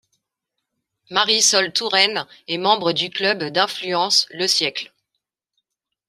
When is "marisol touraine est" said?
1.11-2.57